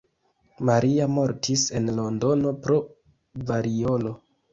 Maria 0.69 1.07
mortis 1.17 1.65
en 1.79 1.91
Londono 1.97 2.53
pro 2.63 2.79
variolo. 3.53 4.15